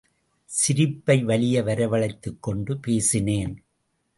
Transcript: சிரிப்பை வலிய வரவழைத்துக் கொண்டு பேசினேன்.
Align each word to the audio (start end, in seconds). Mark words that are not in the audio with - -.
சிரிப்பை 0.45 1.23
வலிய 1.23 1.63
வரவழைத்துக் 1.63 2.39
கொண்டு 2.39 2.77
பேசினேன். 2.77 3.63